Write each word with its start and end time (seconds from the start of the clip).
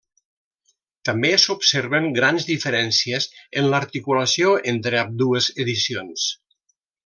També 1.09 1.29
s'observen 1.43 2.07
grans 2.15 2.47
diferències 2.51 3.29
en 3.63 3.69
l'articulació 3.75 4.57
entre 4.75 5.03
ambdues 5.07 5.53
edicions. 5.67 6.29